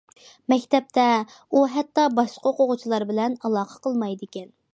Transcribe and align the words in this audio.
مەكتەپتە، 0.51 1.03
ئۇ 1.57 1.61
ھەتتا 1.73 2.07
باشقا 2.21 2.53
ئوقۇغۇچىلار 2.53 3.07
بىلەن 3.13 3.37
ئالاقە 3.45 3.81
قىلمايدىكەن. 3.87 4.51